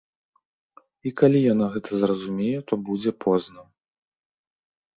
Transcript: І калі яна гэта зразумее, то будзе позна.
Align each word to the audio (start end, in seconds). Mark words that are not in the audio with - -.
І 1.09 1.11
калі 1.21 1.39
яна 1.53 1.65
гэта 1.75 1.91
зразумее, 2.05 2.55
то 2.71 2.81
будзе 2.89 3.11
позна. 3.27 3.61